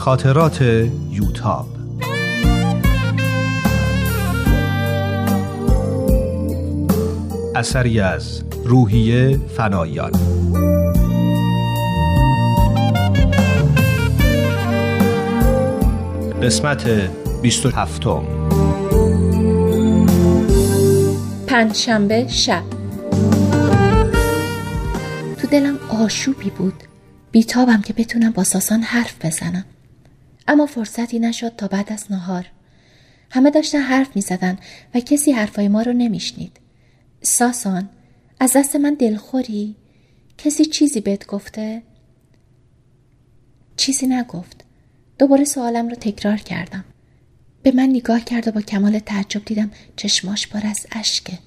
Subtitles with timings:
[0.00, 0.62] خاطرات
[1.10, 1.66] یوتاب.
[7.54, 10.10] اثری از روحیه فنایان.
[16.42, 17.10] قسمت
[17.42, 18.02] 27
[21.46, 22.62] پنجشنبه شب.
[25.40, 26.74] تو دلم آشوبی بود.
[27.30, 29.64] بیتابم که بتونم با ساسان حرف بزنم.
[30.50, 32.46] اما فرصتی نشد تا بعد از نهار.
[33.30, 34.58] همه داشتن حرف می زدن
[34.94, 36.60] و کسی حرفای ما رو نمیشنید.
[37.22, 37.88] ساسان
[38.40, 39.76] از دست من دلخوری؟
[40.38, 41.82] کسی چیزی بهت گفته؟
[43.76, 44.64] چیزی نگفت.
[45.18, 46.84] دوباره سوالم رو تکرار کردم.
[47.62, 51.38] به من نگاه کرد و با کمال تعجب دیدم چشماش پر از اشکه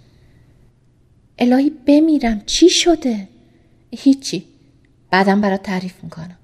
[1.38, 3.28] الهی بمیرم چی شده؟
[3.92, 4.46] هیچی.
[5.12, 6.38] بعدم برات تعریف می‌کنم.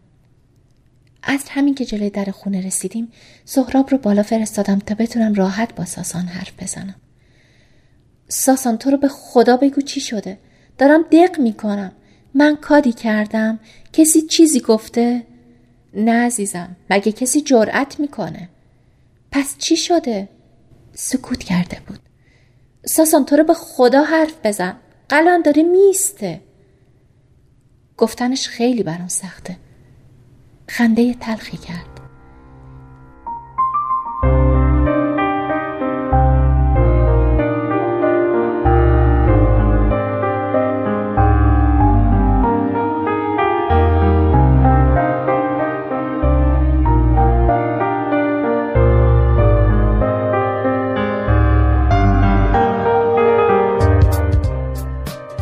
[1.31, 3.11] از همین که جلوی در خونه رسیدیم
[3.45, 6.95] سهراب رو بالا فرستادم تا بتونم راحت با ساسان حرف بزنم.
[8.27, 10.37] ساسان تو رو به خدا بگو چی شده؟
[10.77, 11.91] دارم دق می‌کنم.
[12.33, 13.59] من کادی کردم.
[13.93, 15.23] کسی چیزی گفته؟
[15.93, 18.49] نه عزیزم مگه کسی جرأت می‌کنه؟
[19.31, 20.29] پس چی شده؟
[20.93, 21.99] سکوت کرده بود.
[22.85, 24.75] ساسان تو رو به خدا حرف بزن.
[25.09, 26.41] قلم داره میسته
[27.97, 29.57] گفتنش خیلی برام سخته.
[30.69, 31.85] خنده تلخی کرد.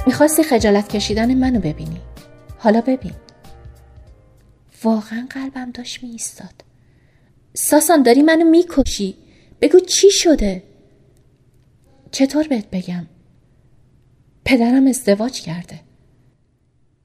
[0.08, 2.02] می‌خواستی خجالت کشیدن منو ببینی.
[2.60, 3.12] حالا ببین.
[4.84, 6.64] واقعا قلبم داشت می ایستاد
[7.54, 9.16] ساسان داری منو می‌کشی.
[9.62, 10.64] بگو چی شده؟
[12.12, 13.08] چطور بهت بگم؟
[14.46, 15.80] پدرم ازدواج کرده.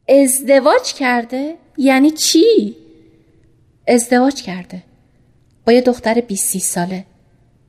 [0.09, 2.77] ازدواج کرده؟ یعنی چی؟
[3.89, 4.83] ازدواج کرده.
[5.67, 7.05] با یه دختر 20 ساله.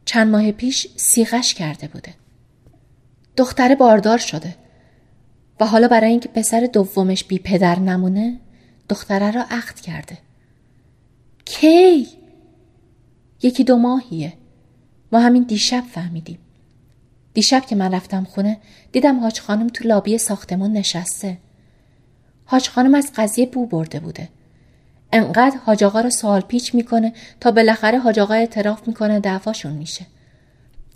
[0.05, 2.13] چند ماه پیش سیغش کرده بوده.
[3.37, 4.55] دختر باردار شده.
[5.59, 8.39] و حالا برای اینکه پسر دومش بی پدر نمونه
[8.93, 10.17] دختره را عقد کرده.
[11.45, 12.07] کی؟
[13.43, 14.33] یکی دو ماهیه.
[15.11, 16.39] ما همین دیشب فهمیدیم.
[17.33, 18.57] دیشب که من رفتم خونه
[18.91, 21.37] دیدم حاج خانم تو لابی ساختمون نشسته.
[22.45, 24.29] حاج خانم از قضیه بو برده بوده.
[25.11, 30.05] انقدر حاج آقا رو سوال پیچ می‌کنه تا بالاخره حاج آقا اعتراف می‌کنه دعواشون میشه.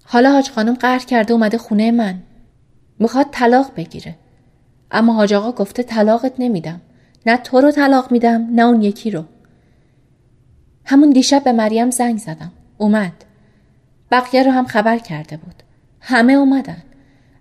[0.03, 2.19] حالا حاج خانم قهر کرده اومده خونه من.
[2.99, 4.15] می‌خواد طلاق بگیره.
[4.91, 6.81] اما حاج آقا گفته طلاقت نمیدم.
[7.27, 9.25] نه تو رو طلاق میدم نه اون یکی رو.
[10.85, 12.51] همون دیشب به مریم زنگ زدم.
[12.77, 13.13] اومد.
[14.11, 15.63] بقیه رو هم خبر کرده بود.
[16.01, 16.83] همه اومدن.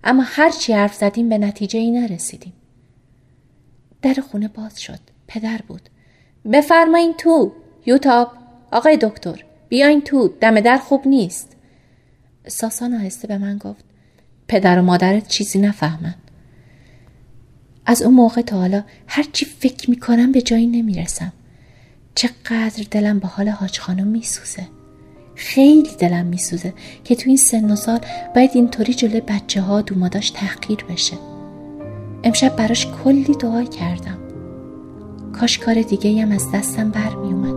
[0.04, 2.52] اما هر چی حرف زدیم به نتیجه ای نرسیدیم.
[4.02, 4.98] در خونه باز شد.
[5.26, 5.88] پدر بود.
[6.52, 7.52] بفرمایین تو.
[7.86, 8.32] یوتاب.
[8.72, 10.28] آقای دکتر بیاین تو.
[10.40, 11.56] دم در خوب نیست.
[12.46, 13.84] ساسان آهسته به من گفت.
[14.48, 16.14] پدر و مادرت چیزی نفهمن.
[17.86, 21.32] از اون موقع تا حالا هرچی فکر می‌کنم به جایی نمی‌رسم.
[22.14, 24.68] چقدر دلم به حال حاج خانم میسوزه.
[25.34, 26.74] خیلی دلم میسوزه
[27.04, 28.00] که تو این سن و سال
[28.34, 31.16] باید اینطوری جلوی بچه ها دوماداش تحقیر بشه.
[32.24, 34.18] امشب براش کلی دعا کردم.
[35.32, 37.55] کاش کار دیگه هم از دستم برمیومد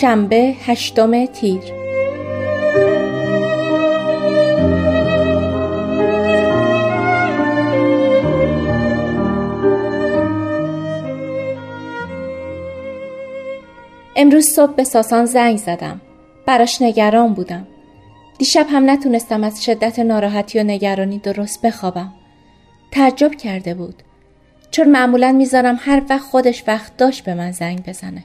[0.00, 1.60] شنبه هشتم تیر.
[14.16, 16.00] امروز صبح به ساسان زنگ زدم.
[16.46, 17.66] براش نگران بودم.
[18.38, 22.12] دیشب هم نتونستم از شدت ناراحتی و نگرانی درست بخوابم.
[22.90, 24.02] تعجب کرده بود.
[24.70, 28.24] چون معمولا می‌ذارم هر وقت خودش وقت داشت به من زنگ بزنه.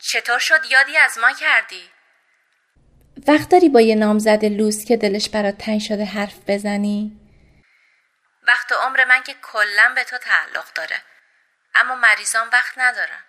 [0.00, 1.90] چطور شد یادی از ما کردی؟
[3.28, 7.20] وقت داری با یه نامزد لوس که دلش برات تنگ شده حرف بزنی؟
[8.48, 10.96] وقت عمر من که کلا به تو تعلق داره.
[11.74, 13.24] اما مریضان وقت ندارن.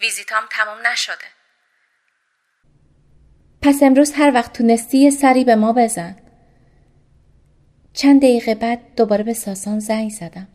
[0.00, 1.24] ویزیتام تموم نشده.
[3.62, 6.16] پس امروز هر وقت تونستی یه سری به ما بزن.
[7.94, 10.48] چند دقیقه بعد دوباره به ساسان زنگ زدم.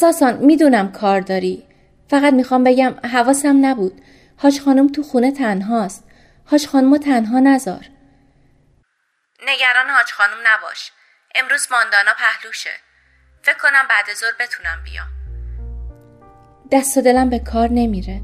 [0.00, 1.66] ساسان می‌دونم کار داری.
[2.08, 4.02] فقط می‌خوام بگم حواسم نبود.
[4.36, 6.04] حاج خانم تو خونه تنهاست.
[6.46, 7.86] حاج خانم تنها نزار
[9.46, 10.92] نگران حاج خانم نباش.
[11.34, 12.70] امروز ماندانا پهلوشه.
[13.42, 15.06] فکر کنم بعد ظهر بتونم بیام.
[16.72, 18.20] دست و دلم به کار نمیره.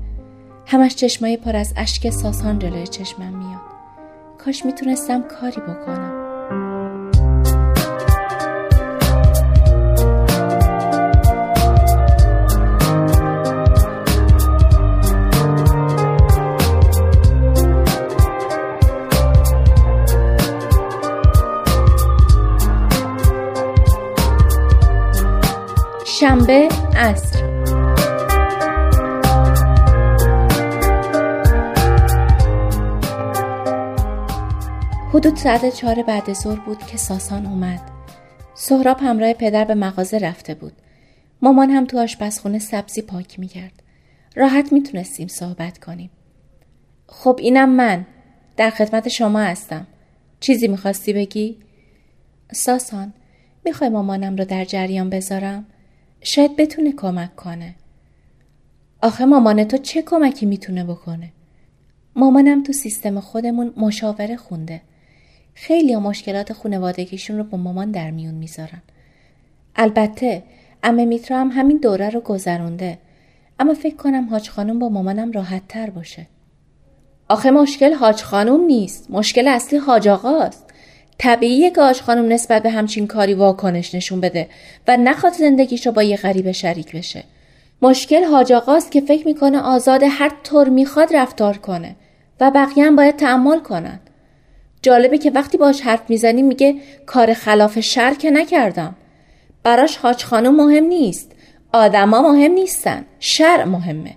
[0.67, 3.61] همش چشمای پر از اشک ساسان جلوی چشمم میاد.
[4.44, 6.25] کاش می‌تونستم کاری بکنم.
[35.17, 37.81] حدود ساعت چهار بعد ظهر بود که ساسان اومد
[38.55, 40.73] سهراب همراه پدر به مغازه رفته بود
[41.43, 43.83] مامان هم تو آشپزخونه سبزی پاک می‌کرد
[44.35, 46.11] راحت می‌تونستیم صحبت کنیم
[47.07, 48.07] خب اینم من
[48.57, 49.87] در خدمت شما هستم
[50.41, 51.59] چیزی می‌خواستی بگی؟
[52.53, 53.13] ساسان
[53.65, 55.67] می‌خوای مامانم رو در جریان بذارم؟
[56.21, 57.75] شاید بتونه کمک کنه.
[59.03, 61.33] آخه مامان تو چه کمکی می‌تونه بکنه؟
[62.17, 64.83] مامانم تو سیستم خودمون مشاوره خونده.
[65.58, 68.82] خیلی ها مشکلات خونوادگیشون رو با مامان در میون می‌ذارن.
[69.76, 70.43] البته
[70.82, 72.99] امه میترا هم همین دوره رو گذرونده.
[73.61, 76.26] اما فکر کنم حاج خانم با مامانم راحت تر باشه.
[77.29, 79.11] آخه مشکل حاج خانم نیست.
[79.11, 80.64] مشکل اصلی حاج آقاست.
[81.19, 84.49] طبیعیه که آج خانم نسبت به همچین کاری واکنش نشون بده
[84.88, 87.25] و نخواد زندگیش رو با یه غریبه شریک بشه.
[87.82, 91.97] مشکل حاج آقاست که فکر می‌کنه آزاد هر طور می‌خواد رفتار کنه
[92.41, 94.00] و بقیه هم باید تعمال کنن.
[94.87, 96.75] جالبه که وقتی باش حرف می‌زنی میگه
[97.06, 98.97] کار خلاف شر که نکردم.
[99.62, 101.33] براش حاج خانم مهم نیست.
[101.73, 103.05] آدما مهم نیستن.
[103.21, 104.17] شر مهمه.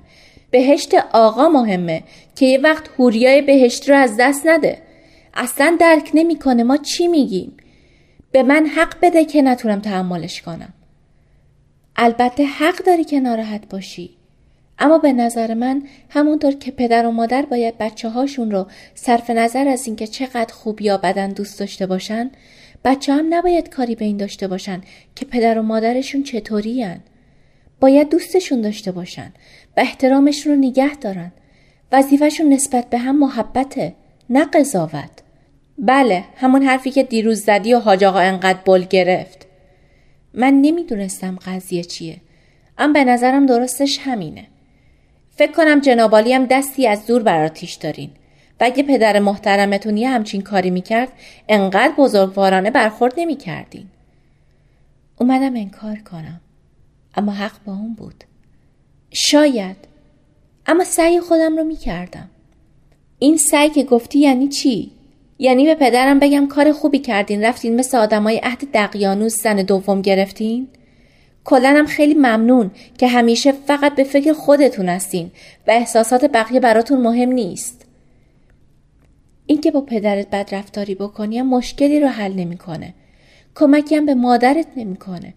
[0.51, 2.03] بهشت آقا مهمه
[2.35, 4.81] که یه وقت هوریای بهشت رو از دست نده.
[5.33, 7.57] اصلا درک نمی‌کنه ما چی میگیم
[8.31, 10.73] به من حق بده که نتونم تحملش کنم
[11.95, 14.18] البته حق داری که ناراحت باشی
[14.79, 19.67] اما به نظر من همونطور که پدر و مادر باید بچه هاشون رو صرف نظر
[19.67, 22.31] از اینکه چقدر خوب یا بدن دوست داشته باشن
[22.85, 24.81] بچه هم نباید کاری به این داشته باشن
[25.15, 26.99] که پدر و مادرشون چطوری هن.
[27.79, 29.33] باید دوستشون داشته باشن
[29.77, 31.31] و احترامشون رو نگه دارن.
[31.91, 33.95] وظیفهشون نسبت به هم محبته
[34.29, 35.11] نه قضاوت.
[35.77, 39.47] بله همون حرفی که دیروز زدی و حاج آقا انقدر بل گرفت.
[40.33, 42.17] من نمی‌دونستم قضیه چیه
[42.77, 44.47] اما به نظرم درستش همینه.
[45.39, 48.09] فکر کنم جنابالی هم دستی از دور براتیش دارین.
[48.59, 51.11] و اگه پدر محترمتون یه همچین کاری می‌کرد
[51.49, 53.85] انقدر بزرگوارانه برخورد نمی‌کردین.
[55.19, 56.41] اومدم انکار کنم.
[57.15, 58.23] اما حق با اون بود.
[59.11, 59.75] شاید.
[60.65, 62.29] اما سعی خودم رو می‌کردم.
[63.19, 64.91] این سعی که گفتی یعنی چی؟
[65.39, 70.67] یعنی به پدرم بگم کار خوبی کردین رفتین مثل آدمای عهد دقیانوس زن دوم گرفتین؟
[71.45, 75.31] کلنم خیلی ممنون که همیشه فقط به فکر خودتون هستین
[75.67, 77.85] و احساسات بقیه براتون مهم نیست.
[79.45, 82.93] اینکه با پدرت بد رفتاری بکنی مشکلی رو حل نمی‌کنه.
[83.55, 85.33] کمکی هم به مادرت نمی‌کنه.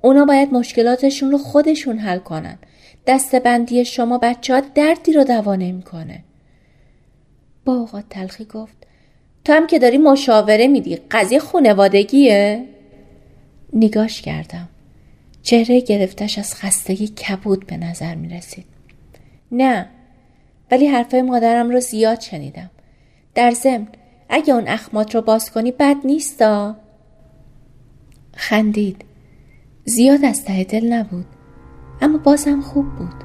[0.00, 2.58] اونا باید مشکلاتشون رو خودشون حل کنن.
[3.06, 6.24] دستبندی شما بچه ها دردی رو دوا نمی‌کنه.
[7.64, 8.76] با اوقات تلخی گفت
[9.44, 12.64] تو هم که داری مشاوره میدی قضیه خونوادگیه؟
[13.72, 14.68] نگاش کردم
[15.42, 18.64] چهره گرفتش از خستگی کبود به نظر می رسید.
[19.52, 19.88] نه
[20.70, 22.70] ولی حرفای مادرم رو زیاد شنیدم.
[23.34, 23.88] در ضمن
[24.28, 26.76] اگه اون اخمات رو باز کنی بد نیستا.
[28.36, 29.04] خندید.
[29.84, 31.26] زیاد از ته دل نبود
[32.00, 33.21] اما بازم خوب بود.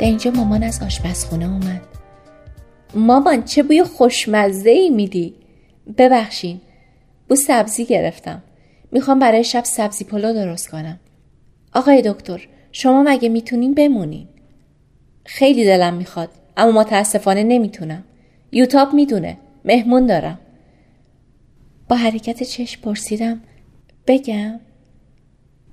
[0.00, 1.80] در اینجا مامان از آشپزخونه اومد.
[2.94, 5.34] مامان چه بوی خوشمزه ای میدی.
[5.98, 6.60] ببخشین
[7.28, 8.42] بو سبزی گرفتم.
[8.92, 11.00] می‌خوام برای شب سبزی پلو درست کنم.
[11.74, 14.28] آقای دکتر شما مگه می‌تونین بمونین؟
[15.26, 18.04] خیلی دلم می‌خواد اما متاسفانه نمی‌تونم.
[18.52, 20.38] یوتاب می‌دونه مهمون دارم.
[21.88, 23.40] با حرکت چشم پرسیدم
[24.06, 24.60] بگم؟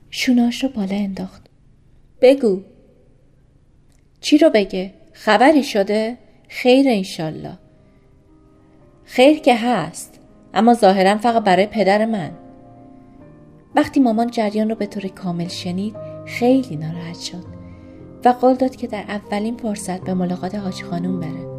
[0.10, 1.42] شوناش رو بالا انداخت.
[2.22, 2.62] بگو.
[4.22, 6.18] چی رو بگه؟ خبری شده؟
[6.50, 7.58] خیر انشالله
[9.04, 10.20] خیر که هست
[10.54, 12.32] اما ظاهرا فقط برای پدر من
[13.76, 15.96] وقتی مامان جریان رو به طور کامل شنید
[16.26, 17.44] خیلی ناراحت شد
[18.26, 21.57] و قول داد که در اولین فرصت به ملاقات حاج خانوم بره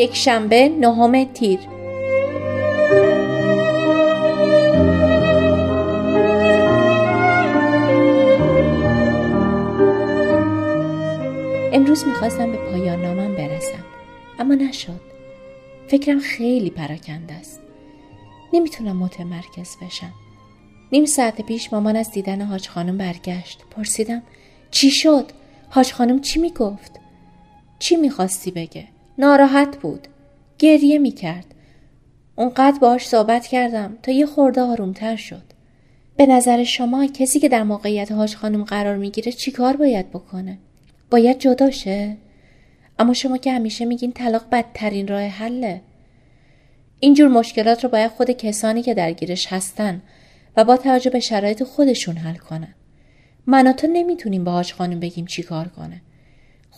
[0.00, 1.58] یک شنبه نهم تیر.
[11.72, 13.84] امروز می‌خواستم به پایان نامم برسم
[14.38, 15.00] اما نشد.
[15.88, 17.60] فکرم خیلی پراکنده است.
[18.52, 20.12] نمی‌تونم متمرکز بشم.
[20.92, 23.64] نیم ساعت پیش مامان از دیدن حاج خانم برگشت.
[23.70, 24.22] پرسیدم
[24.70, 25.30] چی شد؟
[25.70, 27.00] حاج خانم چی می‌گفت؟
[27.78, 28.88] چی می‌خواستی بگه؟
[29.20, 30.08] ناراحت بود.
[30.58, 31.54] گریه می‌کرد.
[32.36, 35.42] اونقدر باش صحبت کردم تا یه خورده آرومتر شد.
[36.16, 40.58] به نظر شما کسی که در موقعیت حاج خانم قرار می‌گیره چیکار باید بکنه؟
[41.10, 42.16] باید جداشه
[42.98, 45.80] اما شما که همیشه میگین طلاق بدترین راه حله.
[47.00, 50.02] اینجور مشکلات رو باید خود کسانی که درگیرش هستن
[50.56, 52.74] و با توجه به شرایط خودشون حل کنن.
[53.46, 56.02] من و تو نمی‌تونیم به حاج خانم بگیم چیکار کنه.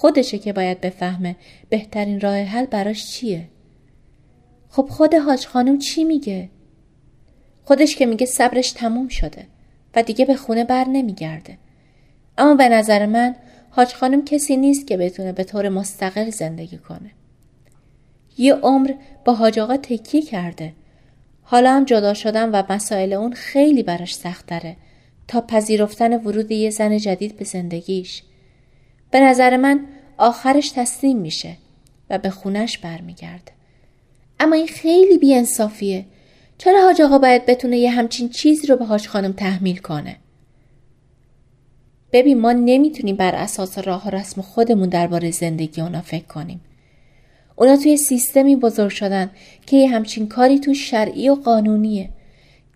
[0.02, 1.36] خودشه که باید بفهمه
[1.68, 3.48] بهترین راه حل براش چیه؟
[4.68, 6.48] خب خود حاج خانم چی میگه؟
[7.64, 9.46] خودش که میگه صبرش تموم شده
[9.94, 11.58] و دیگه به خونه بر نمیگرده.
[12.38, 13.36] اما به نظر من
[13.70, 17.10] حاج خانم کسی نیست که بتونه به طور مستقل زندگی کنه.
[18.38, 18.94] یه عمر
[19.24, 20.72] با حاج آقا تکیه کرده.
[21.42, 24.76] حالا هم جدا شدن و مسائل اون خیلی براش سخت داره
[25.28, 28.22] تا پذیرفتن ورود یه زن جدید به زندگیش.
[29.12, 29.80] به نظر من
[30.18, 31.56] آخرش تسلیم میشه
[32.10, 33.52] و به خونش برمیگرده.
[34.40, 36.04] اما این خیلی بیانصافیه.
[36.58, 40.16] چرا حاج آقا باید بتونه یه همچین چیزی رو به حاج خانم تحمیل کنه؟
[42.12, 46.60] ببین ما نمی‌تونیم بر اساس راه و رسم خودمون درباره زندگی اونا فکر کنیم.
[47.56, 49.30] اونا توی سیستمی بزرگ شدن
[49.66, 52.08] که یه همچین کاری تو شرعی و قانونیه.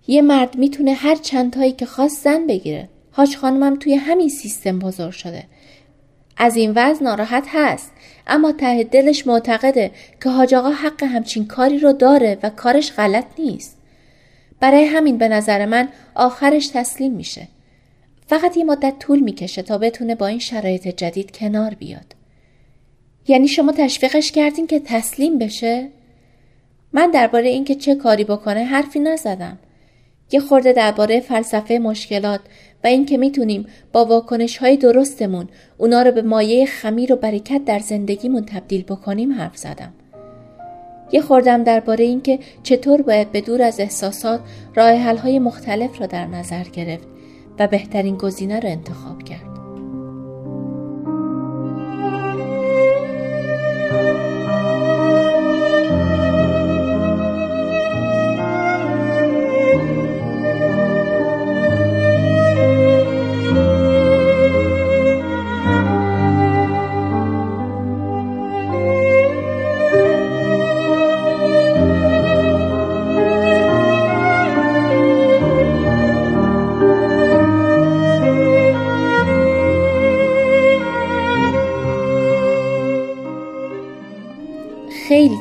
[0.07, 2.88] یه مرد می‌تونه هر چند تایی که خواست زن بگیره.
[3.11, 5.45] حاج خانمم توی همین سیستم بزرگ شده.
[6.37, 7.93] از این وضع ناراحت هست.
[8.26, 9.90] اما ته دلش معتقده
[10.23, 13.76] که حاج آقا حق همچین کاری رو داره و کارش غلط نیست.
[14.61, 17.49] برای همین به نظر من آخرش تسلیم میشه.
[18.26, 22.14] فقط یه مدت طول می‌کشه تا بتونه با این شرایط جدید کنار بیاد.
[23.28, 25.88] یعنی شما تشویقش کردین که تسلیم بشه؟
[26.93, 29.59] من درباره اینکه چه کاری بکنه حرفی نزدم.
[30.30, 32.40] یه خورده درباره فلسفه مشکلات
[32.85, 37.78] و اینکه می‌تونیم با واکنش های درستمون اونا رو به مایه خمیر و برکت در
[37.78, 39.92] زندگیمون تبدیل بکنیم حرف زدم.
[41.12, 44.40] یه خوردم درباره اینکه چطور باید به دور از احساسات
[44.75, 47.09] راه های مختلف را در نظر گرفت
[47.59, 49.56] و بهترین گزینه رو انتخاب کرد.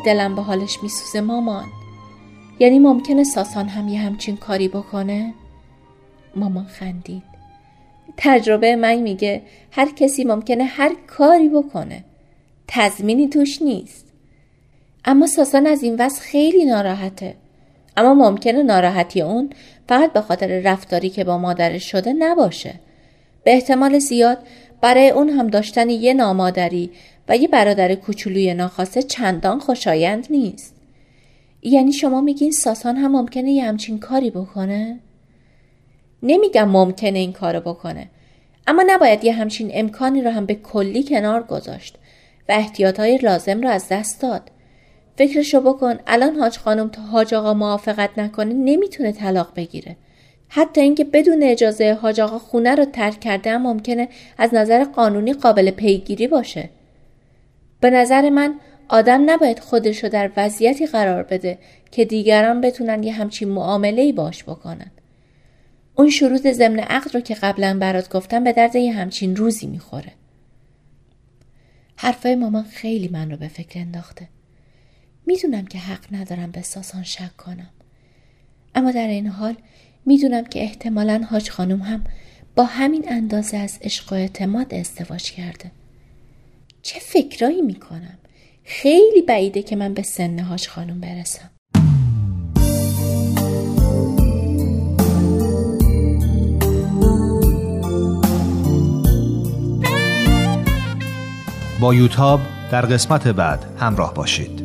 [0.06, 1.66] دلم به حالش میسوزه مامان.
[2.60, 5.34] یعنی ممکنه ساسان هم یه همچین کاری بکنه؟
[6.36, 7.24] مامان خندید.
[8.18, 12.04] تجربه من میگه هر کسی ممکنه هر کاری بکنه.
[12.68, 14.06] تضمینی توش نیست.
[15.06, 17.36] اما ساسان از این وضع خیلی ناراحته.
[17.98, 19.50] اما ممکنه ناراحتی اون
[19.90, 22.74] فقط به خاطر رفتاری که با مادرش شده نباشه.
[23.44, 24.38] به احتمال زیاد
[24.82, 26.92] برای اون هم داشتن یه نامادری
[27.30, 30.76] و یه برادر کوچولوی ناخواسته چندان خوشایند نیست.
[31.62, 35.00] یعنی شما میگین ساسان هم ممکنه یه همچین کاری بکنه؟
[36.24, 38.10] نمیگم ممکنه این کارو بکنه.
[38.68, 41.96] اما نباید یه همچین امکانی رو هم به کلی کنار گذاشت
[42.50, 44.52] و احتیاطهای لازم رو از دست داد.
[45.18, 49.96] فکرشو بکن الان حاج خانم تا حاج آقا موافقت نکنه نمی‌تونه طلاق بگیره.
[50.50, 55.34] حتی اینکه بدون اجازه حاج آقا خونه رو ترک کرده هم ممکنه از نظر قانونی
[55.34, 56.70] قابل پیگیری باشه.
[57.86, 61.58] به نظر من آدم نباید خودش رو در وضعیتی قرار بده
[61.92, 64.92] که دیگران بتونن یه همچین معامله باش بکنن.
[65.96, 70.12] اون شروط ضمن عقد رو که قبلا برات گفتم به درد یه همچین روزی می‌خوره.
[71.96, 74.28] حرفای مامان خیلی من رو به فکر انداخته.
[75.26, 77.70] می‌دونم که حق ندارم به ساسان شک کنم
[78.76, 79.56] اما در این حال
[80.06, 82.04] می‌دونم که احتمالا حاج خانم هم
[82.56, 85.72] با همین اندازه از عشق و اعتماد ازدواج کرده
[86.86, 88.18] چه فکرایی می‌کنم؟
[88.64, 91.50] خیلی بعیده که من به سن حاج خانم برسم.
[101.80, 102.40] با یوتاب
[102.72, 104.65] در قسمت بعد همراه باشید.